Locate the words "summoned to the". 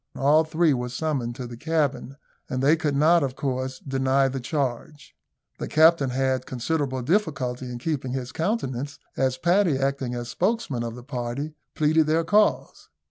0.89-1.55